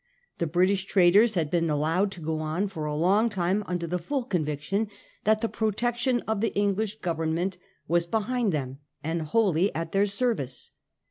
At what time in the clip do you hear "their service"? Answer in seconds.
9.91-10.71